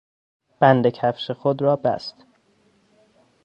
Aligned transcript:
بند 0.59 0.87
کفش 0.89 1.31
خود 1.31 1.61
را 1.61 1.75
بست. 1.75 2.25